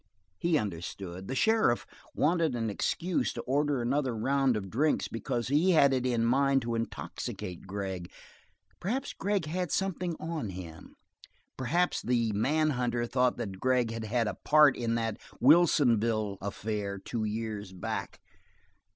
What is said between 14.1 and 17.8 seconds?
a part in that Wilsonville affair two years